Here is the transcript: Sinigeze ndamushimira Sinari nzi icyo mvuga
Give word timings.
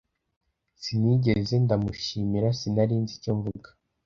Sinigeze 0.81 1.53
ndamushimira 1.65 2.47
Sinari 2.59 2.95
nzi 3.01 3.13
icyo 3.17 3.31
mvuga 3.37 3.69